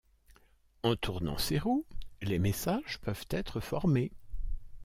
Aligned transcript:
En 0.81 0.95
tournant 0.95 1.37
ces 1.37 1.59
roues, 1.59 1.85
les 2.23 2.39
messages 2.39 2.97
peuvent 3.01 3.27
être 3.29 3.59
formés. 3.59 4.11